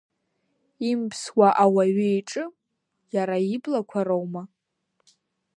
Имԥсуа 0.89 1.49
ауаҩ 1.63 1.97
иҿы 2.17 2.45
иара 3.13 3.37
иблақәа 3.53 4.01
роума? 4.07 4.43